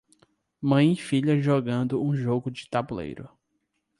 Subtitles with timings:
[0.59, 3.29] Mãe e filha jogando um jogo de tabuleiro